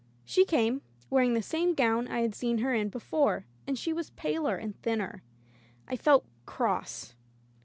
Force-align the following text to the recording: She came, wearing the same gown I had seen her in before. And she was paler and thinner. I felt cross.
She 0.25 0.45
came, 0.45 0.81
wearing 1.11 1.35
the 1.35 1.43
same 1.43 1.75
gown 1.75 2.07
I 2.07 2.21
had 2.21 2.33
seen 2.33 2.57
her 2.57 2.73
in 2.73 2.89
before. 2.89 3.45
And 3.67 3.77
she 3.77 3.93
was 3.93 4.09
paler 4.09 4.55
and 4.55 4.75
thinner. 4.81 5.21
I 5.87 5.95
felt 5.95 6.25
cross. 6.47 7.13